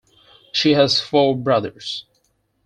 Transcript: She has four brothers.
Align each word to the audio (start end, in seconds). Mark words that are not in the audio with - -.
She 0.51 0.71
has 0.73 0.99
four 0.99 1.37
brothers. 1.37 2.05